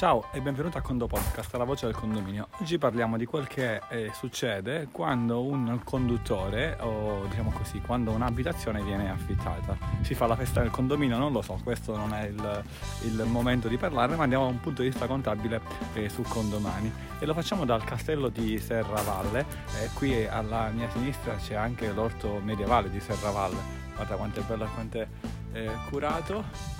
Ciao 0.00 0.28
e 0.32 0.40
benvenuto 0.40 0.78
a 0.78 0.80
Condo 0.80 1.06
Podcast, 1.06 1.54
la 1.56 1.64
voce 1.64 1.84
del 1.84 1.94
condominio. 1.94 2.48
Oggi 2.60 2.78
parliamo 2.78 3.18
di 3.18 3.26
quel 3.26 3.46
che 3.46 3.82
eh, 3.90 4.10
succede 4.14 4.88
quando 4.90 5.42
un 5.42 5.78
conduttore, 5.84 6.78
o 6.80 7.26
diciamo 7.26 7.50
così, 7.50 7.82
quando 7.82 8.10
un'abitazione 8.12 8.82
viene 8.82 9.10
affittata. 9.10 9.76
Si 10.00 10.14
fa 10.14 10.26
la 10.26 10.36
festa 10.36 10.62
nel 10.62 10.70
condominio, 10.70 11.18
non 11.18 11.32
lo 11.32 11.42
so, 11.42 11.60
questo 11.62 11.98
non 11.98 12.14
è 12.14 12.24
il, 12.28 12.64
il 13.02 13.24
momento 13.26 13.68
di 13.68 13.76
parlarne, 13.76 14.16
ma 14.16 14.22
andiamo 14.22 14.44
da 14.44 14.52
un 14.52 14.60
punto 14.60 14.80
di 14.80 14.88
vista 14.88 15.06
contabile 15.06 15.60
eh, 15.92 16.08
su 16.08 16.22
condomani. 16.22 16.90
E 17.18 17.26
lo 17.26 17.34
facciamo 17.34 17.66
dal 17.66 17.84
castello 17.84 18.30
di 18.30 18.58
Serravalle, 18.58 19.44
eh, 19.82 19.90
qui 19.92 20.26
alla 20.26 20.70
mia 20.70 20.88
sinistra 20.88 21.34
c'è 21.34 21.56
anche 21.56 21.92
l'orto 21.92 22.40
medievale 22.42 22.88
di 22.88 23.00
Serravalle. 23.00 23.58
Guarda 23.96 24.14
quanto 24.14 24.40
è 24.40 24.42
bello 24.44 24.64
e 24.64 24.68
quanto 24.72 24.98
è 24.98 25.08
eh, 25.52 25.70
curato 25.90 26.79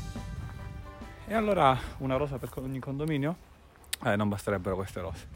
e 1.30 1.34
allora 1.34 1.78
una 1.98 2.16
rosa 2.16 2.38
per 2.38 2.50
ogni 2.56 2.80
condominio? 2.80 3.36
Eh, 4.02 4.16
non 4.16 4.28
basterebbero 4.28 4.74
queste 4.74 5.00
rose. 5.00 5.28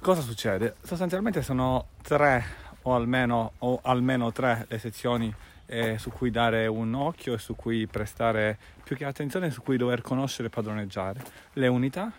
Cosa 0.00 0.20
succede? 0.20 0.74
Sostanzialmente 0.82 1.42
sono 1.42 1.90
tre 2.02 2.44
o 2.82 2.92
almeno, 2.92 3.52
o 3.58 3.78
almeno 3.84 4.32
tre 4.32 4.66
le 4.68 4.78
sezioni 4.80 5.32
eh, 5.66 5.96
su 5.98 6.10
cui 6.10 6.32
dare 6.32 6.66
un 6.66 6.92
occhio 6.92 7.34
e 7.34 7.38
su 7.38 7.54
cui 7.54 7.86
prestare 7.86 8.58
più 8.82 8.96
che 8.96 9.04
attenzione, 9.04 9.52
su 9.52 9.62
cui 9.62 9.76
dover 9.76 10.02
conoscere 10.02 10.48
e 10.48 10.50
padroneggiare. 10.50 11.22
Le 11.52 11.68
unità, 11.68 12.10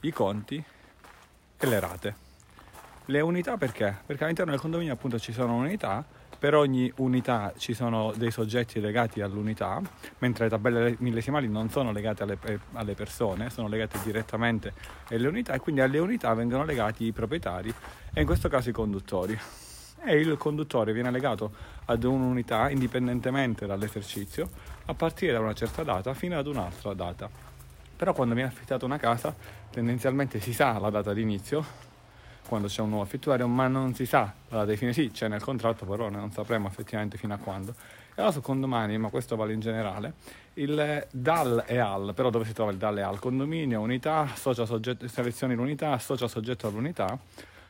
i 0.00 0.10
conti 0.10 0.62
e 1.56 1.66
le 1.68 1.78
rate. 1.78 2.14
Le 3.04 3.20
unità 3.20 3.56
perché? 3.56 3.96
Perché 4.06 4.24
all'interno 4.24 4.50
del 4.50 4.60
condominio 4.60 4.92
appunto 4.92 5.20
ci 5.20 5.32
sono 5.32 5.54
unità 5.54 6.04
per 6.40 6.54
ogni 6.54 6.90
unità 6.96 7.52
ci 7.58 7.74
sono 7.74 8.14
dei 8.16 8.30
soggetti 8.30 8.80
legati 8.80 9.20
all'unità, 9.20 9.78
mentre 10.20 10.44
le 10.44 10.50
tabelle 10.50 10.96
millesimali 11.00 11.46
non 11.46 11.68
sono 11.68 11.92
legate 11.92 12.22
alle, 12.22 12.38
eh, 12.46 12.58
alle 12.72 12.94
persone, 12.94 13.50
sono 13.50 13.68
legate 13.68 13.98
direttamente 14.02 14.72
alle 15.10 15.28
unità 15.28 15.52
e 15.52 15.58
quindi 15.58 15.82
alle 15.82 15.98
unità 15.98 16.32
vengono 16.32 16.64
legati 16.64 17.04
i 17.04 17.12
proprietari 17.12 17.68
e 18.14 18.20
in 18.20 18.26
questo 18.26 18.48
caso 18.48 18.70
i 18.70 18.72
conduttori. 18.72 19.38
E 20.02 20.18
il 20.18 20.38
conduttore 20.38 20.94
viene 20.94 21.10
legato 21.10 21.52
ad 21.84 22.04
un'unità 22.04 22.70
indipendentemente 22.70 23.66
dall'esercizio 23.66 24.48
a 24.86 24.94
partire 24.94 25.32
da 25.32 25.40
una 25.40 25.52
certa 25.52 25.82
data 25.82 26.14
fino 26.14 26.38
ad 26.38 26.46
un'altra 26.46 26.94
data. 26.94 27.28
Però 27.96 28.14
quando 28.14 28.34
viene 28.34 28.48
affittata 28.48 28.86
una 28.86 28.96
casa 28.96 29.36
tendenzialmente 29.70 30.40
si 30.40 30.54
sa 30.54 30.78
la 30.78 30.88
data 30.88 31.12
di 31.12 31.20
inizio, 31.20 31.89
quando 32.50 32.66
c'è 32.66 32.82
un 32.82 32.88
nuovo 32.88 33.04
affittuario, 33.04 33.46
ma 33.46 33.68
non 33.68 33.94
si 33.94 34.06
sa 34.06 34.34
la 34.48 34.66
fine, 34.74 34.92
sì, 34.92 35.12
c'è 35.12 35.28
nel 35.28 35.40
contratto, 35.40 35.86
però 35.86 36.08
non 36.08 36.32
sapremo 36.32 36.66
effettivamente 36.66 37.16
fino 37.16 37.32
a 37.32 37.36
quando. 37.36 37.70
E 37.78 38.14
allora 38.16 38.32
su 38.32 38.40
condomani, 38.40 38.98
ma 38.98 39.08
questo 39.08 39.36
vale 39.36 39.52
in 39.52 39.60
generale, 39.60 40.14
il 40.54 41.06
DAL 41.12 41.62
e 41.64 41.78
AL, 41.78 42.12
però 42.12 42.28
dove 42.28 42.44
si 42.44 42.52
trova 42.52 42.72
il 42.72 42.76
DAL 42.76 42.98
e 42.98 43.02
AL? 43.02 43.20
Condominio, 43.20 43.80
unità, 43.80 44.22
associa 44.32 44.66
soggetto, 44.66 45.06
selezioni 45.06 45.54
l'unità, 45.54 45.92
associa 45.92 46.26
soggetto 46.26 46.66
all'unità. 46.66 47.16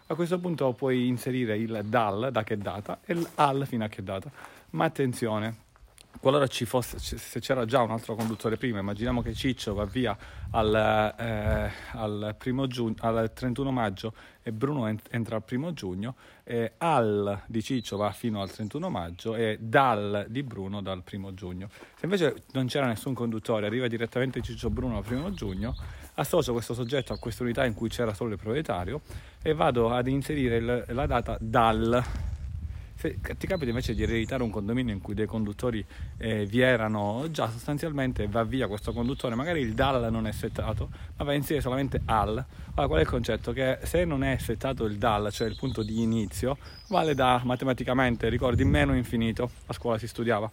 A 0.07 0.15
questo 0.15 0.39
punto 0.39 0.73
puoi 0.73 1.07
inserire 1.09 1.59
il 1.59 1.83
DAL, 1.85 2.31
da 2.33 2.43
che 2.43 2.57
data, 2.57 3.01
e 3.05 3.15
l'AL 3.15 3.67
fino 3.67 3.85
a 3.85 3.89
che 3.89 4.03
data. 4.03 4.31
Ma 4.71 4.87
attenzione, 4.87 5.57
qualora 6.21 6.47
ci 6.47 6.67
fosse, 6.67 6.99
se 6.99 7.41
c'era 7.41 7.65
già 7.65 7.81
un 7.81 7.91
altro 7.91 8.15
conduttore 8.15 8.57
prima, 8.57 8.79
immaginiamo 8.79 9.23
che 9.23 9.33
Ciccio 9.35 9.73
va 9.73 9.87
via 9.87 10.17
al, 10.51 10.75
eh, 11.19 11.71
al, 11.93 12.37
giugno, 12.69 12.95
al 12.99 13.33
31 13.33 13.71
maggio 13.73 14.13
e 14.43 14.53
Bruno 14.53 14.87
entra 14.87 15.37
al 15.37 15.43
primo 15.43 15.73
giugno, 15.73 16.15
eh, 16.45 16.73
al 16.77 17.43
di 17.47 17.63
Ciccio 17.63 17.97
va 17.97 18.13
fino 18.13 18.43
al 18.43 18.51
31 18.51 18.91
maggio 18.91 19.35
e 19.35 19.57
dal 19.61 20.27
di 20.29 20.43
Bruno 20.43 20.83
dal 20.83 21.03
primo 21.03 21.33
giugno. 21.33 21.69
Se 21.71 22.05
invece 22.05 22.43
non 22.53 22.67
c'era 22.67 22.87
nessun 22.87 23.15
conduttore, 23.15 23.67
arriva 23.67 23.89
direttamente 23.89 24.43
Ciccio 24.43 24.69
Bruno 24.69 24.99
al 24.99 25.05
primo 25.05 25.33
giugno, 25.33 25.75
associo 26.15 26.53
questo 26.53 26.75
soggetto 26.75 27.15
a 27.15 27.19
questa 27.19 27.45
unità 27.45 27.65
in 27.65 27.73
cui 27.73 27.89
c'era 27.89 28.13
solo 28.13 28.33
il 28.33 28.39
proprietario 28.39 29.01
e 29.43 29.55
vado 29.55 29.91
ad 29.91 30.07
inserire 30.07 30.57
il, 30.57 30.85
la 30.89 31.07
data 31.07 31.39
dal 31.41 32.29
se 33.01 33.19
ti 33.39 33.47
capita 33.47 33.71
invece 33.71 33.95
di 33.95 34.03
ereditare 34.03 34.43
un 34.43 34.51
condominio 34.51 34.93
in 34.93 35.01
cui 35.01 35.15
dei 35.15 35.25
conduttori 35.25 35.83
eh, 36.19 36.45
vi 36.45 36.61
erano 36.61 37.29
già 37.31 37.49
sostanzialmente 37.49 38.27
va 38.27 38.45
via 38.45 38.69
questo 38.69 38.93
conduttore, 38.93 39.35
magari 39.35 39.63
il 39.63 39.73
DAL 39.73 40.13
non 40.13 40.27
è 40.27 40.33
settato, 40.33 40.91
ma 41.17 41.25
va 41.25 41.33
insieme 41.33 41.63
solamente 41.63 42.03
AL. 42.05 42.45
Allora 42.75 42.87
qual 42.87 42.99
è 42.99 43.03
il 43.03 43.09
concetto? 43.09 43.53
Che 43.53 43.79
se 43.85 44.05
non 44.05 44.23
è 44.23 44.37
settato 44.37 44.85
il 44.85 44.99
DAL, 44.99 45.33
cioè 45.33 45.49
il 45.49 45.57
punto 45.57 45.83
di 45.83 46.03
inizio, 46.03 46.59
vale 46.89 47.15
da 47.15 47.41
matematicamente, 47.43 48.29
ricordi, 48.29 48.65
meno 48.65 48.95
infinito, 48.95 49.51
a 49.65 49.73
scuola 49.73 49.97
si 49.97 50.07
studiava. 50.07 50.51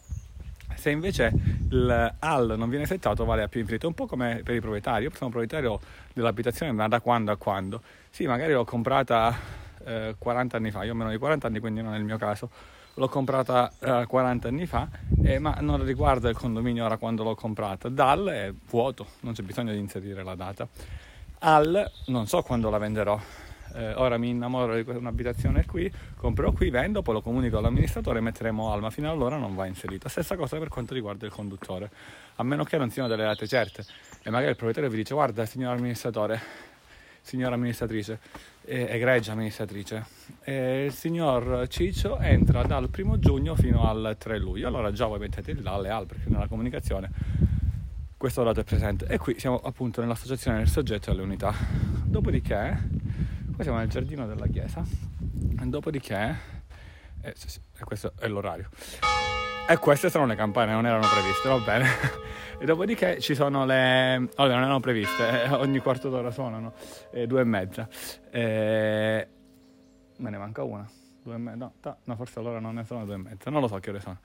Se 0.74 0.90
invece 0.90 1.34
il 1.70 2.16
AL 2.20 2.54
non 2.58 2.70
viene 2.70 2.86
settato 2.86 3.26
vale 3.26 3.44
a 3.44 3.50
più 3.50 3.60
infinito, 3.60 3.88
un 3.88 3.94
po' 3.94 4.06
come 4.06 4.40
per 4.46 4.56
i 4.56 4.62
proprietari. 4.62 5.04
Io 5.04 5.12
sono 5.14 5.30
proprietario 5.30 5.82
dell'abitazione 6.14 6.72
ma 6.72 6.88
da 6.88 7.02
quando 7.02 7.30
a 7.34 7.36
quando? 7.36 7.82
Sì, 8.10 8.26
magari 8.26 8.54
l'ho 8.54 8.64
comprata 8.64 9.66
eh, 9.88 10.16
40 10.18 10.58
anni 10.58 10.72
fa, 10.72 10.84
io 10.84 10.92
ho 10.92 10.96
meno 10.96 11.10
di 11.10 11.18
40 11.18 11.48
anni 11.48 11.60
quindi 11.60 11.82
non 11.82 11.94
è 11.94 11.98
il 11.98 12.04
mio 12.04 12.18
caso, 12.18 12.50
l'ho 12.98 13.08
comprata 13.08 13.72
eh, 13.80 14.06
40 14.06 14.48
anni 14.48 14.66
fa, 14.66 14.88
eh, 15.24 15.40
ma 15.40 15.58
non 15.62 15.84
riguarda 15.84 16.30
il 16.30 16.36
condominio 16.36 16.86
ora 16.86 16.98
quando 16.98 17.24
l'ho 17.24 17.36
comprata. 17.36 17.90
Dal 17.90 18.26
è 18.26 18.54
vuoto, 18.70 19.06
non 19.22 19.34
c'è 19.34 19.44
bisogno 19.44 19.72
di 19.72 19.80
inserire 19.80 20.24
la 20.24 20.36
data. 20.36 20.68
Al 21.40 21.92
non 22.08 22.28
so 22.28 22.42
quando 22.42 22.70
la 22.70 22.80
venderò. 22.80 23.20
Eh, 23.76 23.94
ora 23.94 24.18
mi 24.18 24.30
innamoro 24.30 24.82
di 24.82 24.90
un'abitazione 24.90 25.66
qui, 25.66 25.92
comprerò 26.16 26.52
qui, 26.52 26.72
vendo, 26.72 27.04
poi 27.04 27.16
lo 27.16 27.22
comunico 27.22 27.60
all'amministratore 27.60 28.18
e 28.18 28.22
metteremo 28.22 28.72
Alma. 28.72 28.90
Fino 28.90 29.08
ad 29.08 29.14
allora 29.14 29.38
non 29.38 29.54
va 29.54 29.68
inserita. 29.68 30.10
Stessa 30.10 30.36
cosa 30.36 30.58
per 30.58 30.70
quanto 30.70 30.96
riguarda 30.96 31.28
il 31.28 31.32
conduttore, 31.32 31.92
a 32.36 32.44
meno 32.44 32.64
che 32.64 32.78
non 32.78 32.90
siano 32.90 33.08
delle 33.08 33.24
date 33.24 33.46
certe. 33.46 33.86
E 34.24 34.32
magari 34.32 34.50
il 34.50 34.56
proprietario 34.56 34.90
vi 34.90 34.98
dice: 34.98 35.14
Guarda, 35.14 35.46
signor 35.46 35.76
amministratore, 35.76 36.42
signora 37.22 37.54
amministratrice, 37.54 38.20
eh, 38.68 38.88
egregia 38.90 39.32
amministratrice, 39.32 40.06
e 40.44 40.86
il 40.86 40.92
signor 40.92 41.68
Ciccio 41.70 42.20
entra 42.20 42.64
dal 42.64 42.90
primo 42.90 43.18
giugno 43.18 43.56
fino 43.56 43.88
al 43.90 44.16
3 44.20 44.38
luglio. 44.38 44.68
Allora 44.68 44.92
già 44.92 45.06
voi 45.06 45.20
mettete 45.20 45.52
il 45.52 45.62
dalle 45.62 45.90
al 45.90 46.06
perché 46.06 46.30
nella 46.30 46.48
comunicazione 46.48 47.10
questo 48.18 48.44
dato 48.44 48.60
è 48.60 48.64
presente. 48.64 49.06
E 49.08 49.18
qui 49.18 49.40
siamo 49.40 49.58
appunto 49.58 50.02
nell'associazione 50.02 50.58
del 50.58 50.68
soggetto 50.68 51.10
e 51.10 51.14
alle 51.14 51.22
unità. 51.22 51.54
Dopodiché, 52.04 52.90
qua 53.54 53.64
siamo 53.64 53.78
nel 53.78 53.88
giardino 53.88 54.28
della 54.28 54.48
chiesa, 54.48 54.84
dopodiché, 55.64 56.36
eh, 57.22 57.36
questo 57.86 58.14
è 58.20 58.28
l'orario. 58.28 58.70
E 59.70 59.78
queste 59.80 60.10
sono 60.10 60.26
le 60.26 60.36
campane, 60.36 60.72
non 60.72 60.86
erano 60.86 61.06
previste, 61.08 61.50
va 61.50 61.60
bene. 61.60 61.88
E 62.60 62.66
dopodiché 62.66 63.20
ci 63.20 63.36
sono 63.36 63.66
le... 63.66 64.30
Allora, 64.36 64.56
non 64.56 64.64
erano 64.64 64.80
previste, 64.80 65.44
eh, 65.44 65.50
ogni 65.54 65.78
quarto 65.78 66.10
d'ora 66.10 66.32
suonano, 66.32 66.74
eh, 67.12 67.28
due 67.28 67.42
e 67.42 67.44
mezza. 67.44 67.88
Eh, 68.32 69.28
me 70.18 70.30
ne 70.32 70.38
manca 70.40 70.64
una. 70.64 70.90
Due 71.22 71.36
e 71.36 71.38
mezza, 71.38 71.72
no, 71.82 71.98
no, 72.04 72.16
forse 72.16 72.40
allora 72.40 72.60
non 72.60 72.74
ne 72.74 72.84
sono 72.84 73.06
due 73.06 73.14
e 73.14 73.18
mezza, 73.18 73.52
non 73.52 73.62
lo 73.62 73.68
so 73.68 73.78
che 73.78 73.92
ore 73.92 74.00
sono. 74.00 74.18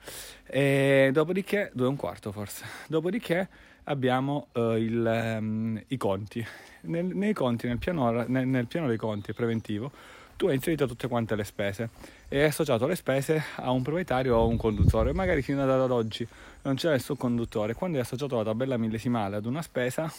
E 0.47 1.11
dopodiché, 1.13 1.69
due 1.75 1.85
e 1.85 1.89
un 1.89 1.95
quarto 1.95 2.31
forse. 2.31 2.65
Dopodiché 2.87 3.47
abbiamo 3.83 4.47
uh, 4.53 4.71
il, 4.71 5.37
um, 5.39 5.83
i 5.89 5.97
conti. 5.97 6.43
Nel, 6.83 7.05
nei 7.05 7.33
conti, 7.33 7.67
nel 7.67 7.77
piano, 7.77 8.09
nel, 8.25 8.47
nel 8.47 8.65
piano 8.65 8.87
dei 8.87 8.97
conti 8.97 9.31
preventivo, 9.33 9.91
tu 10.35 10.47
hai 10.47 10.55
inserito 10.55 10.87
tutte 10.87 11.07
quante 11.07 11.35
le 11.35 11.43
spese 11.43 11.89
e 12.27 12.39
hai 12.39 12.45
associato 12.45 12.87
le 12.87 12.95
spese 12.95 13.41
a 13.55 13.71
un 13.71 13.81
proprietario 13.81 14.35
o 14.35 14.41
a 14.41 14.45
un 14.45 14.57
conduttore. 14.57 15.13
Magari 15.13 15.41
fino 15.41 15.61
ad 15.61 15.91
oggi 15.91 16.27
non 16.63 16.75
c'è 16.75 16.89
nessun 16.89 17.17
conduttore. 17.17 17.73
Quando 17.73 17.97
hai 17.97 18.03
associato 18.03 18.35
la 18.35 18.43
tabella 18.43 18.77
millesimale 18.77 19.35
ad 19.35 19.45
una 19.45 19.61
spesa, 19.61 20.11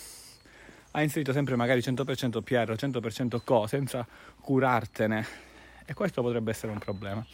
hai 0.93 1.05
inserito 1.05 1.33
sempre 1.33 1.57
magari 1.57 1.81
100% 1.81 2.43
PR, 2.43 2.73
100% 2.73 3.43
CO, 3.45 3.67
senza 3.67 4.07
curartene. 4.41 5.27
E 5.85 5.95
questo 5.95 6.23
potrebbe 6.23 6.51
essere 6.51 6.73
un 6.73 6.79
problema. 6.79 7.25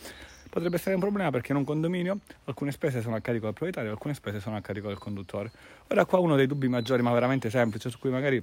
Potrebbe 0.48 0.76
essere 0.76 0.94
un 0.94 1.00
problema 1.00 1.30
perché 1.30 1.52
in 1.52 1.58
un 1.58 1.64
condominio 1.64 2.18
alcune 2.44 2.72
spese 2.72 3.00
sono 3.02 3.14
a 3.14 3.20
carico 3.20 3.44
del 3.44 3.54
proprietario, 3.54 3.92
alcune 3.92 4.14
spese 4.14 4.40
sono 4.40 4.56
a 4.56 4.60
carico 4.60 4.88
del 4.88 4.98
conduttore. 4.98 5.52
Ora 5.88 6.04
qua 6.06 6.18
uno 6.18 6.34
dei 6.34 6.46
dubbi 6.46 6.66
maggiori, 6.66 7.02
ma 7.02 7.12
veramente 7.12 7.50
semplice, 7.50 7.88
su 7.88 7.98
cui 8.00 8.10
magari 8.10 8.42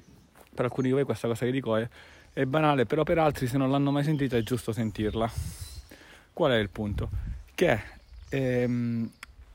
per 0.53 0.65
alcuni 0.65 0.87
di 0.87 0.93
voi 0.93 1.03
questa 1.03 1.27
cosa 1.27 1.45
che 1.45 1.51
dico 1.51 1.75
è 1.75 1.87
è 2.37 2.45
banale, 2.45 2.85
però 2.85 3.01
per 3.01 3.17
altri 3.17 3.47
se 3.47 3.57
non 3.57 3.71
l'hanno 3.71 3.89
mai 3.89 4.03
sentita 4.03 4.37
è 4.37 4.43
giusto 4.43 4.71
sentirla. 4.71 5.27
Qual 6.31 6.51
è 6.51 6.57
il 6.57 6.69
punto? 6.69 7.09
Che 7.55 7.81
ehm, 8.29 9.09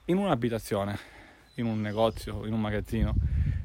in 0.06 0.16
un'abitazione, 0.16 0.98
in 1.54 1.66
un 1.66 1.80
negozio, 1.80 2.44
in 2.44 2.52
un 2.52 2.60
magazzino, 2.60 3.14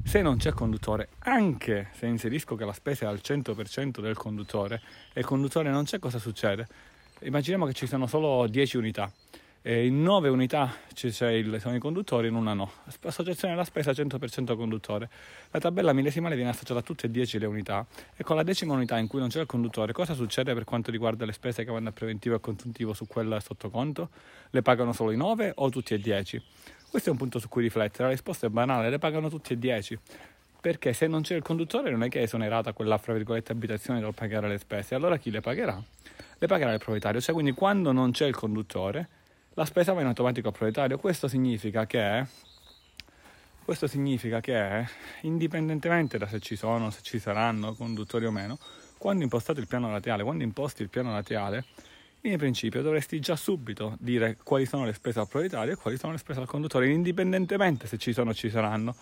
se 0.04 0.22
non 0.22 0.36
c'è 0.36 0.52
conduttore, 0.52 1.08
anche 1.24 1.88
se 1.96 2.06
inserisco 2.06 2.54
che 2.54 2.64
la 2.64 2.72
spesa 2.72 3.06
è 3.06 3.08
al 3.08 3.18
100% 3.20 4.00
del 4.00 4.16
conduttore 4.16 4.80
e 5.12 5.18
il 5.18 5.26
conduttore 5.26 5.68
non 5.68 5.82
c'è, 5.82 5.98
cosa 5.98 6.20
succede? 6.20 6.68
Immaginiamo 7.22 7.66
che 7.66 7.72
ci 7.72 7.88
sono 7.88 8.06
solo 8.06 8.46
10 8.46 8.76
unità 8.76 9.10
eh, 9.68 9.84
in 9.84 10.02
9 10.02 10.30
unità 10.30 10.76
il, 11.02 11.58
sono 11.60 11.76
i 11.76 11.78
conduttori, 11.78 12.28
in 12.28 12.34
una 12.34 12.54
no. 12.54 12.70
Associazione 13.02 13.52
della 13.52 13.66
spesa 13.66 13.90
100% 13.90 14.56
conduttore. 14.56 15.10
La 15.50 15.60
tabella 15.60 15.92
millesimale 15.92 16.36
viene 16.36 16.48
associata 16.48 16.80
a 16.80 16.82
tutte 16.82 17.06
e 17.06 17.10
10 17.10 17.38
le 17.38 17.44
unità 17.44 17.86
e 18.16 18.24
con 18.24 18.36
la 18.36 18.42
decima 18.42 18.72
unità 18.72 18.96
in 18.96 19.08
cui 19.08 19.18
non 19.18 19.28
c'è 19.28 19.40
il 19.40 19.46
conduttore, 19.46 19.92
cosa 19.92 20.14
succede 20.14 20.54
per 20.54 20.64
quanto 20.64 20.90
riguarda 20.90 21.26
le 21.26 21.32
spese 21.32 21.66
che 21.66 21.70
vanno 21.70 21.90
a 21.90 21.92
preventivo 21.92 22.34
e 22.34 22.40
consuntivo 22.40 22.94
su 22.94 23.06
quel 23.06 23.36
sottoconto? 23.42 24.08
Le 24.48 24.62
pagano 24.62 24.94
solo 24.94 25.10
i 25.10 25.18
9 25.18 25.52
o 25.56 25.68
tutti 25.68 25.92
e 25.92 25.98
10? 25.98 26.42
Questo 26.88 27.10
è 27.10 27.12
un 27.12 27.18
punto 27.18 27.38
su 27.38 27.50
cui 27.50 27.60
riflettere. 27.60 28.04
La 28.04 28.10
risposta 28.10 28.46
è 28.46 28.48
banale, 28.48 28.88
le 28.88 28.98
pagano 28.98 29.28
tutti 29.28 29.52
e 29.52 29.58
10. 29.58 29.98
perché 30.62 30.94
se 30.94 31.06
non 31.06 31.20
c'è 31.20 31.36
il 31.36 31.42
conduttore 31.42 31.90
non 31.90 32.02
è 32.04 32.08
che 32.08 32.20
è 32.20 32.22
esonerata 32.22 32.72
quella, 32.72 32.96
fra 32.96 33.12
virgolette, 33.12 33.52
abitazione 33.52 34.00
dal 34.00 34.14
pagare 34.14 34.48
le 34.48 34.56
spese, 34.56 34.94
allora 34.94 35.18
chi 35.18 35.30
le 35.30 35.42
pagherà? 35.42 35.78
Le 36.38 36.46
pagherà 36.46 36.72
il 36.72 36.78
proprietario, 36.78 37.20
cioè 37.20 37.34
quindi 37.34 37.52
quando 37.52 37.92
non 37.92 38.12
c'è 38.12 38.24
il 38.24 38.34
conduttore 38.34 39.17
la 39.58 39.64
spesa 39.64 39.92
va 39.92 40.02
in 40.02 40.06
automatico 40.06 40.46
al 40.46 40.52
proprietario, 40.52 40.98
questo 40.98 41.26
significa 41.26 41.84
che 41.84 42.24
questo 43.64 43.88
significa 43.88 44.40
che, 44.40 44.86
indipendentemente 45.22 46.16
da 46.16 46.28
se 46.28 46.38
ci 46.38 46.54
sono, 46.54 46.90
se 46.90 47.00
ci 47.02 47.18
saranno 47.18 47.74
conduttori 47.74 48.24
o 48.24 48.30
meno, 48.30 48.56
quando 48.96 49.24
impostate 49.24 49.58
il 49.58 49.66
piano 49.66 49.90
laterale, 49.90 50.22
quando 50.22 50.44
imposti 50.44 50.82
il 50.82 50.88
piano 50.88 51.10
laterale, 51.10 51.64
in 52.22 52.38
principio 52.38 52.82
dovresti 52.82 53.18
già 53.18 53.34
subito 53.34 53.96
dire 53.98 54.38
quali 54.42 54.64
sono 54.64 54.84
le 54.84 54.92
spese 54.92 55.18
al 55.18 55.28
proprietario 55.28 55.72
e 55.72 55.76
quali 55.76 55.98
sono 55.98 56.12
le 56.12 56.18
spese 56.18 56.38
al 56.38 56.46
conduttore, 56.46 56.88
indipendentemente 56.88 57.88
se 57.88 57.98
ci 57.98 58.12
sono 58.12 58.30
o 58.30 58.34
ci 58.34 58.48
saranno. 58.50 58.94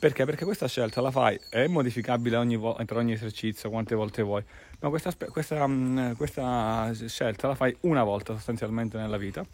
Perché? 0.00 0.24
Perché 0.24 0.44
questa 0.44 0.66
scelta 0.66 1.00
la 1.00 1.12
fai, 1.12 1.40
è 1.48 1.68
modificabile 1.68 2.36
ogni 2.36 2.56
vo- 2.56 2.74
per 2.84 2.96
ogni 2.96 3.12
esercizio, 3.12 3.70
quante 3.70 3.94
volte 3.94 4.22
vuoi, 4.22 4.42
ma 4.80 4.88
questa, 4.88 5.14
questa, 5.30 5.66
mm, 5.66 6.12
questa 6.14 6.90
scelta 7.06 7.46
la 7.46 7.54
fai 7.54 7.74
una 7.82 8.02
volta 8.02 8.34
sostanzialmente 8.34 8.98
nella 8.98 9.16
vita 9.16 9.46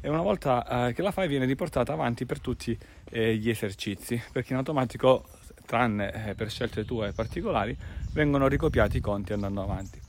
e 0.00 0.08
una 0.08 0.22
volta 0.22 0.88
eh, 0.88 0.92
che 0.92 1.02
la 1.02 1.10
fai 1.10 1.28
viene 1.28 1.44
riportata 1.44 1.92
avanti 1.92 2.24
per 2.24 2.40
tutti 2.40 2.76
eh, 3.10 3.36
gli 3.36 3.48
esercizi, 3.50 4.20
perché 4.32 4.52
in 4.52 4.58
automatico, 4.58 5.24
tranne 5.66 6.28
eh, 6.28 6.34
per 6.34 6.50
scelte 6.50 6.84
tue 6.84 7.12
particolari, 7.12 7.76
vengono 8.12 8.48
ricopiati 8.48 8.96
i 8.96 9.00
conti 9.00 9.32
andando 9.32 9.62
avanti. 9.62 10.00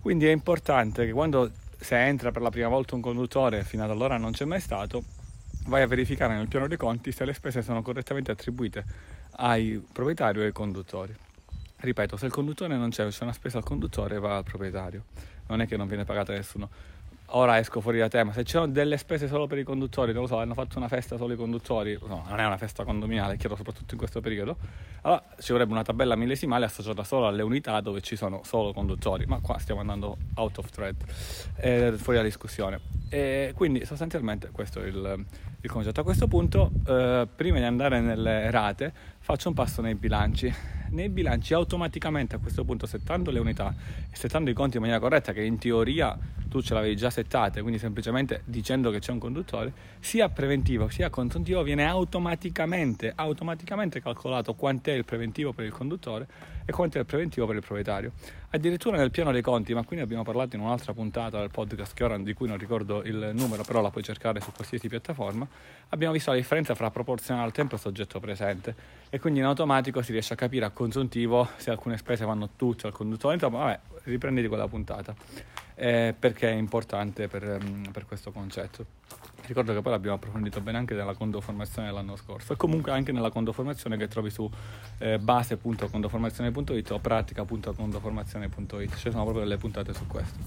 Quindi 0.00 0.26
è 0.26 0.30
importante 0.30 1.04
che 1.04 1.12
quando 1.12 1.50
se 1.78 1.98
entra 1.98 2.30
per 2.30 2.42
la 2.42 2.50
prima 2.50 2.68
volta 2.68 2.94
un 2.94 3.00
conduttore, 3.00 3.62
fino 3.64 3.84
ad 3.84 3.90
allora 3.90 4.16
non 4.16 4.32
c'è 4.32 4.44
mai 4.44 4.60
stato, 4.60 5.04
vai 5.66 5.82
a 5.82 5.86
verificare 5.86 6.34
nel 6.34 6.48
piano 6.48 6.66
dei 6.68 6.76
conti 6.76 7.12
se 7.12 7.24
le 7.24 7.34
spese 7.34 7.62
sono 7.62 7.82
correttamente 7.82 8.30
attribuite 8.30 8.84
ai 9.38 9.84
proprietari 9.92 10.40
o 10.40 10.42
ai 10.42 10.52
conduttori. 10.52 11.14
Ripeto, 11.78 12.16
se 12.16 12.26
il 12.26 12.32
conduttore 12.32 12.76
non 12.76 12.88
c'è, 12.88 13.06
c'è 13.08 13.22
una 13.22 13.32
spesa 13.32 13.58
al 13.58 13.64
conduttore, 13.64 14.18
va 14.18 14.38
al 14.38 14.44
proprietario. 14.44 15.04
Non 15.48 15.60
è 15.60 15.66
che 15.66 15.76
non 15.76 15.86
viene 15.86 16.04
pagata 16.04 16.32
nessuno 16.32 16.68
ora 17.30 17.58
esco 17.58 17.80
fuori 17.80 17.98
da 17.98 18.08
tema, 18.08 18.32
se 18.32 18.42
c'erano 18.44 18.70
delle 18.70 18.96
spese 18.96 19.26
solo 19.28 19.46
per 19.46 19.58
i 19.58 19.64
conduttori, 19.64 20.12
non 20.12 20.22
lo 20.22 20.28
so, 20.28 20.38
hanno 20.38 20.54
fatto 20.54 20.78
una 20.78 20.88
festa 20.88 21.16
solo 21.16 21.32
i 21.32 21.36
conduttori, 21.36 21.98
no, 22.06 22.24
non 22.28 22.38
è 22.38 22.46
una 22.46 22.56
festa 22.56 22.84
condominiale, 22.84 23.34
è 23.34 23.36
chiaro, 23.36 23.56
soprattutto 23.56 23.92
in 23.92 23.98
questo 23.98 24.20
periodo, 24.20 24.56
allora 25.02 25.22
ci 25.38 25.52
vorrebbe 25.52 25.72
una 25.72 25.82
tabella 25.82 26.16
millesimale 26.16 26.64
associata 26.64 27.04
solo 27.04 27.26
alle 27.26 27.42
unità 27.42 27.80
dove 27.80 28.00
ci 28.00 28.16
sono 28.16 28.42
solo 28.44 28.72
conduttori, 28.72 29.26
ma 29.26 29.40
qua 29.40 29.58
stiamo 29.58 29.80
andando 29.80 30.16
out 30.34 30.58
of 30.58 30.70
thread, 30.70 30.96
eh, 31.56 31.92
fuori 31.96 32.18
dalla 32.18 32.28
discussione. 32.28 32.80
E 33.08 33.52
quindi 33.54 33.84
sostanzialmente 33.84 34.48
questo 34.50 34.82
è 34.82 34.86
il, 34.86 35.24
il 35.60 35.70
concetto. 35.70 36.00
A 36.00 36.02
questo 36.02 36.26
punto, 36.26 36.70
eh, 36.86 37.28
prima 37.34 37.58
di 37.58 37.64
andare 37.64 38.00
nelle 38.00 38.50
rate, 38.50 38.92
faccio 39.26 39.48
un 39.48 39.54
passo 39.54 39.82
nei 39.82 39.96
bilanci 39.96 40.54
nei 40.90 41.08
bilanci 41.08 41.52
automaticamente 41.52 42.36
a 42.36 42.38
questo 42.38 42.62
punto 42.62 42.86
settando 42.86 43.32
le 43.32 43.40
unità 43.40 43.74
e 44.08 44.14
settando 44.14 44.50
i 44.50 44.52
conti 44.52 44.76
in 44.76 44.82
maniera 44.82 45.00
corretta 45.00 45.32
che 45.32 45.42
in 45.42 45.58
teoria 45.58 46.16
tu 46.46 46.62
ce 46.62 46.74
l'avevi 46.74 46.94
già 46.94 47.10
settate 47.10 47.60
quindi 47.60 47.80
semplicemente 47.80 48.42
dicendo 48.44 48.88
che 48.90 49.00
c'è 49.00 49.10
un 49.10 49.18
conduttore 49.18 49.72
sia 49.98 50.28
preventivo 50.28 50.88
sia 50.90 51.10
consuntivo 51.10 51.64
viene 51.64 51.88
automaticamente 51.88 53.12
automaticamente 53.16 54.00
calcolato 54.00 54.54
quant'è 54.54 54.92
il 54.92 55.04
preventivo 55.04 55.52
per 55.52 55.64
il 55.64 55.72
conduttore 55.72 56.28
e 56.68 56.72
quanto 56.72 56.98
è 56.98 57.00
il 57.00 57.06
preventivo 57.06 57.46
per 57.46 57.54
il 57.54 57.62
proprietario. 57.62 58.12
Addirittura 58.50 58.96
nel 58.96 59.12
piano 59.12 59.30
dei 59.30 59.40
conti, 59.40 59.72
ma 59.72 59.84
qui 59.84 59.96
ne 59.96 60.02
abbiamo 60.02 60.24
parlato 60.24 60.56
in 60.56 60.62
un'altra 60.62 60.92
puntata 60.92 61.38
del 61.38 61.50
podcast 61.50 61.94
che 61.94 62.02
ora 62.02 62.18
di 62.18 62.32
cui 62.34 62.48
non 62.48 62.58
ricordo 62.58 63.04
il 63.04 63.30
numero, 63.34 63.62
però 63.62 63.80
la 63.80 63.90
puoi 63.90 64.02
cercare 64.02 64.40
su 64.40 64.50
qualsiasi 64.50 64.88
piattaforma, 64.88 65.46
abbiamo 65.90 66.12
visto 66.12 66.30
la 66.30 66.36
differenza 66.36 66.74
fra 66.74 66.90
proporzionale 66.90 67.46
al 67.46 67.52
tempo 67.52 67.76
e 67.76 67.78
soggetto 67.78 68.18
presente 68.18 68.74
e 69.16 69.18
quindi 69.18 69.38
in 69.38 69.46
automatico 69.46 70.02
si 70.02 70.12
riesce 70.12 70.34
a 70.34 70.36
capire 70.36 70.66
a 70.66 70.70
consuntivo 70.70 71.48
se 71.56 71.70
alcune 71.70 71.96
spese 71.96 72.26
vanno 72.26 72.50
tutte 72.54 72.86
al 72.86 72.92
conduttore, 72.92 73.32
insomma 73.32 73.60
vabbè, 73.60 73.80
riprenditi 74.04 74.46
quella 74.46 74.68
puntata 74.68 75.14
eh, 75.74 76.14
perché 76.18 76.50
è 76.50 76.54
importante 76.54 77.26
per, 77.26 77.58
mm, 77.62 77.84
per 77.92 78.04
questo 78.04 78.30
concetto. 78.30 78.84
Ricordo 79.46 79.72
che 79.72 79.80
poi 79.80 79.92
l'abbiamo 79.92 80.16
approfondito 80.16 80.60
bene 80.60 80.76
anche 80.76 80.92
nella 80.94 81.14
condoformazione 81.14 81.88
dell'anno 81.88 82.16
scorso 82.16 82.52
e 82.52 82.56
comunque 82.56 82.92
anche 82.92 83.10
nella 83.10 83.30
condoformazione 83.30 83.96
che 83.96 84.06
trovi 84.06 84.28
su 84.28 84.50
eh, 84.98 85.18
base.condoformazione.it 85.18 86.90
o 86.90 86.98
pratica.condoformazione.it, 86.98 88.96
ci 88.96 89.10
sono 89.10 89.22
proprio 89.22 89.44
delle 89.44 89.56
puntate 89.56 89.94
su 89.94 90.06
questo. 90.06 90.38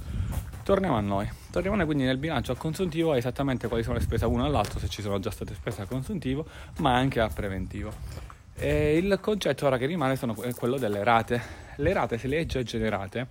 Torniamo 0.61 0.95
a 0.95 1.01
noi, 1.01 1.27
torniamo 1.49 1.83
quindi 1.85 2.03
nel 2.03 2.17
bilancio 2.17 2.51
a 2.51 2.55
consuntivo 2.55 3.15
esattamente 3.15 3.67
quali 3.67 3.81
sono 3.81 3.95
le 3.95 4.01
spese 4.01 4.25
a 4.25 4.27
uno 4.27 4.45
all'altro 4.45 4.77
se 4.77 4.89
ci 4.89 5.01
sono 5.01 5.17
già 5.17 5.31
state 5.31 5.55
spese 5.55 5.81
a 5.81 5.85
consuntivo 5.87 6.45
ma 6.77 6.93
anche 6.93 7.19
a 7.19 7.29
preventivo. 7.29 8.28
E 8.61 8.97
il 8.97 9.19
concetto 9.21 9.67
ora 9.67 9.77
che 9.77 9.85
rimane 9.85 10.17
sono, 10.17 10.35
è 10.41 10.53
quello 10.53 10.77
delle 10.77 11.01
rate. 11.01 11.41
Le 11.77 11.93
rate 11.93 12.17
se 12.17 12.27
le 12.27 12.39
hai 12.39 12.45
già 12.45 12.61
generate 12.61 13.27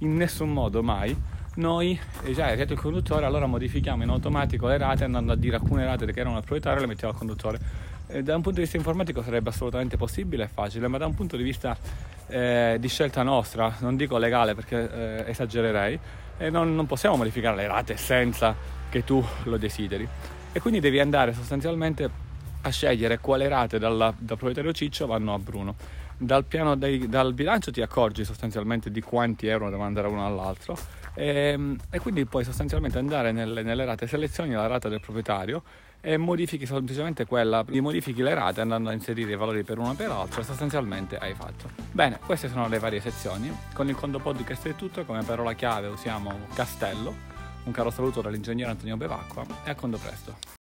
in 0.00 0.14
nessun 0.14 0.52
modo 0.52 0.82
mai 0.82 1.16
noi, 1.54 1.98
eh, 2.24 2.34
già 2.34 2.48
è 2.48 2.60
il 2.60 2.78
conduttore, 2.78 3.24
allora 3.24 3.46
modifichiamo 3.46 4.02
in 4.02 4.10
automatico 4.10 4.66
le 4.68 4.76
rate 4.76 5.04
andando 5.04 5.32
a 5.32 5.36
dire 5.36 5.56
alcune 5.56 5.86
rate 5.86 6.04
che 6.12 6.20
erano 6.20 6.36
al 6.36 6.42
proprietario 6.42 6.78
e 6.78 6.82
le 6.82 6.88
mettiamo 6.88 7.14
al 7.14 7.18
conduttore. 7.18 7.58
Eh, 8.08 8.22
da 8.22 8.36
un 8.36 8.42
punto 8.42 8.58
di 8.58 8.64
vista 8.64 8.76
informatico 8.76 9.22
sarebbe 9.22 9.48
assolutamente 9.48 9.96
possibile 9.96 10.44
e 10.44 10.48
facile, 10.48 10.88
ma 10.88 10.98
da 10.98 11.06
un 11.06 11.14
punto 11.14 11.38
di 11.38 11.42
vista 11.42 11.74
eh, 12.26 12.76
di 12.78 12.88
scelta 12.88 13.22
nostra, 13.22 13.74
non 13.78 13.96
dico 13.96 14.18
legale 14.18 14.54
perché 14.54 15.24
eh, 15.24 15.30
esagererei, 15.30 15.98
eh, 16.36 16.50
non, 16.50 16.74
non 16.74 16.84
possiamo 16.84 17.16
modificare 17.16 17.56
le 17.56 17.66
rate 17.66 17.96
senza 17.96 18.54
che 18.90 19.04
tu 19.04 19.24
lo 19.44 19.56
desideri. 19.56 20.06
E 20.52 20.60
quindi 20.60 20.80
devi 20.80 21.00
andare 21.00 21.32
sostanzialmente 21.32 22.24
a 22.66 22.70
scegliere 22.70 23.18
quale 23.18 23.48
rate 23.48 23.78
dalla, 23.78 24.12
dal 24.16 24.36
proprietario 24.36 24.72
Ciccio 24.72 25.06
vanno 25.06 25.34
a 25.34 25.38
Bruno. 25.38 25.74
Dal, 26.18 26.44
dei, 26.76 27.08
dal 27.08 27.34
bilancio 27.34 27.70
ti 27.70 27.82
accorgi 27.82 28.24
sostanzialmente 28.24 28.90
di 28.90 29.02
quanti 29.02 29.46
euro 29.48 29.68
devono 29.68 29.86
andare 29.86 30.08
uno 30.08 30.24
all'altro 30.24 30.78
e, 31.12 31.26
ehm, 31.26 31.76
e 31.90 31.98
quindi 31.98 32.24
puoi 32.24 32.42
sostanzialmente 32.42 32.96
andare 32.96 33.32
nelle, 33.32 33.62
nelle, 33.62 33.84
rate, 33.84 34.06
selezioni 34.06 34.52
la 34.52 34.66
rata 34.66 34.88
del 34.88 35.00
proprietario 35.00 35.62
e 36.00 36.16
modifichi 36.16 36.64
semplicemente 36.64 37.26
quella, 37.26 37.64
modifichi 37.68 38.22
le 38.22 38.32
rate 38.32 38.60
andando 38.60 38.88
a 38.88 38.92
inserire 38.92 39.32
i 39.32 39.36
valori 39.36 39.62
per 39.62 39.78
una 39.78 39.94
per 39.94 40.08
l'altra 40.08 40.40
e 40.40 40.44
sostanzialmente 40.44 41.16
hai 41.18 41.34
fatto. 41.34 41.68
Bene, 41.92 42.18
queste 42.24 42.48
sono 42.48 42.68
le 42.68 42.78
varie 42.78 43.00
sezioni. 43.00 43.54
Con 43.74 43.88
il 43.88 43.94
Condo 43.96 44.18
Podcast 44.18 44.68
è 44.68 44.74
tutto, 44.74 45.04
come 45.04 45.22
parola 45.22 45.52
chiave 45.54 45.88
usiamo 45.88 46.32
castello. 46.54 47.34
Un 47.64 47.72
caro 47.72 47.90
saluto 47.90 48.20
dall'ingegnere 48.20 48.70
Antonio 48.70 48.96
Bevacqua 48.96 49.44
e 49.64 49.70
a 49.70 49.74
Condo 49.74 49.98
presto. 49.98 50.54